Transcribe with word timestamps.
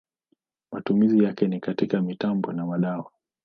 Matumizi 0.71 1.23
yake 1.23 1.47
ni 1.47 1.59
katika 1.59 2.01
mitambo 2.01 2.53
na 2.53 2.65
madawa. 2.65 3.11